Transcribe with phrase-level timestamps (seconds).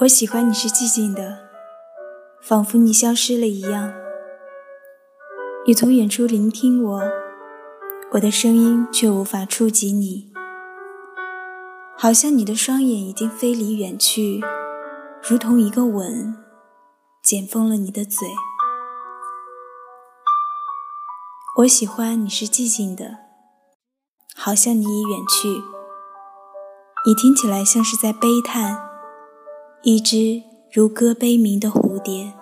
[0.00, 1.48] 我喜欢你是寂静的，
[2.40, 3.92] 仿佛你消失了一样。
[5.66, 7.02] 你从远处聆听我，
[8.12, 10.32] 我的声音却无法触及你，
[11.96, 14.40] 好像你的双眼已经飞离远去，
[15.20, 16.44] 如同一个吻，
[17.20, 18.28] 剪封了你的嘴。
[21.56, 23.18] 我喜欢你是寂静的，
[24.36, 25.48] 好像你已远去，
[27.04, 28.87] 你听起来像是在悲叹。
[29.82, 30.42] 一只
[30.72, 32.32] 如歌悲鸣的蝴蝶，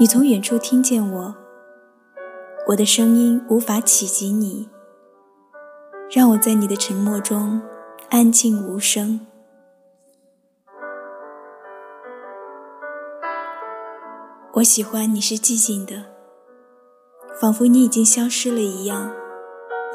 [0.00, 1.34] 你从远处听见我，
[2.68, 4.70] 我的声音无法企及你，
[6.10, 7.60] 让我在你的沉默中
[8.08, 9.20] 安静无声。
[14.54, 16.06] 我喜欢你是寂静的，
[17.38, 19.12] 仿佛你已经消失了一样，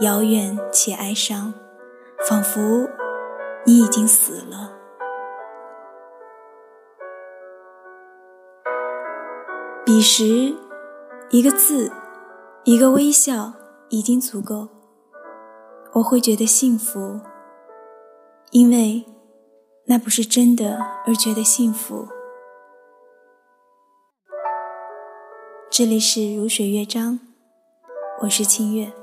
[0.02, 1.52] 遥远且哀伤，
[2.30, 2.88] 仿佛
[3.66, 4.76] 你已经死了。
[9.90, 10.56] 彼时，
[11.32, 11.92] 一个字，
[12.64, 13.54] 一个微笑，
[13.90, 14.68] 已经足够。
[15.94, 17.20] 我会觉得幸福，
[18.52, 19.04] 因为
[19.88, 22.08] 那不是真的而觉得幸福。
[25.72, 27.20] 这里是如水乐章，
[28.22, 28.94] 我是清月。